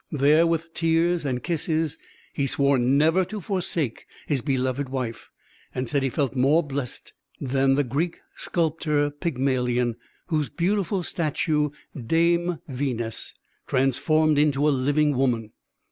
[0.11, 1.99] There, with tears and kisses,
[2.33, 5.29] he swore never to forsake his beloved wife;
[5.75, 12.57] and said he felt more blessed than the Greek sculptor Pygmalion, whose beautiful statue dame
[12.67, 13.35] Venus
[13.67, 15.51] transformed into a living woman.